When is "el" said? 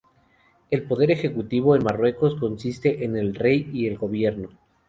0.71-0.81, 3.15-3.35, 3.85-3.99